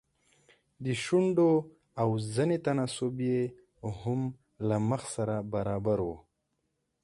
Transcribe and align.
د 0.83 0.85
شونډو 1.03 1.49
او 2.01 2.09
زنې 2.33 2.57
تناسب 2.65 3.15
يې 3.29 3.39
هم 3.99 4.21
له 4.67 4.77
مخ 4.89 5.01
سره 5.15 5.35
برابر 5.53 5.99
و. 6.07 6.09